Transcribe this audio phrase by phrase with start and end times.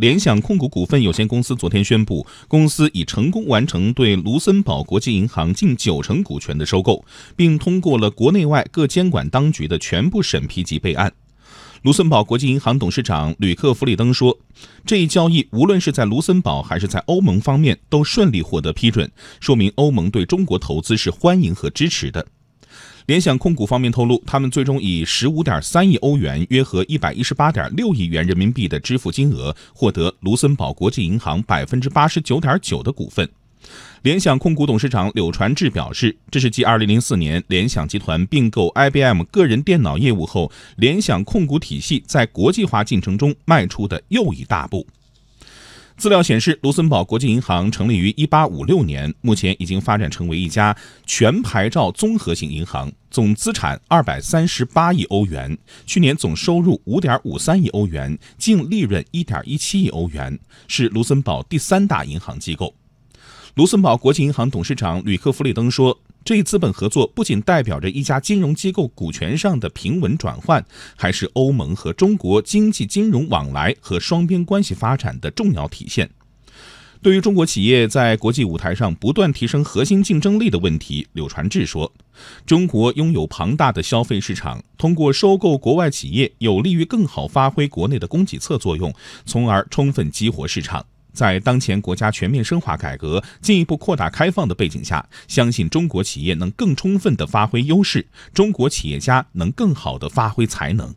[0.00, 7.04] 联想控股股份有限公司昨天宣布，公司已成功完成对卢森堡国际银行近九成股权的收购，
[7.36, 11.12] 并通过了国内外各监管当局的全部审批及备案。
[11.82, 14.38] 卢森堡国际银行董事长吕克弗里登说
[14.86, 22.26] ：“这一交易无论是在卢森堡还是在欧盟方面都顺利获得批准，说明欧盟对中国投资是欢迎和支持的。”
[23.10, 33.28] 联想控股方面透露，他们最终以十五点三亿欧元，约合一百一十八点六亿元人民币的支付金额，获得卢森堡国际银行百分之八十九点九的股份。
[34.02, 44.86] 联想控股董事长柳传志表示，这是继二零零四年联想集团并购 IBM 个人电脑业务后，联想控股体系在国际化进程中迈出的又一大步。
[46.00, 62.74] 资料显示，卢森堡国际银行成立于1856年，目前已经发展成为一家全牌照综合性银行，总资产238亿欧元，去年总收入5.53亿欧元，净利润1.17亿欧元，是卢森堡第三大银行机构。
[63.54, 66.00] 卢森堡国际银行董事长吕克弗里登说。
[66.22, 70.64] 这一资本合作不仅代表着一家金融机构股权上的平稳转换，
[70.96, 76.10] 还是欧盟和中国经济金融往来和双边关系发展的重要体现。
[77.02, 81.90] 对于中国企业在国际舞台上不断提升核心竞争力的问题，柳传志说
[82.44, 88.92] ：“中国拥有庞大的消费市场，通过收购国外企业，有利于更好发挥国内的供给侧作用，
[89.24, 100.94] 从而充分激活市场。”在当前国家全面深化改革、进一步扩大开放的背景下，相信中国企业能更充分的发挥优势，中国企业家能更好的发挥才能。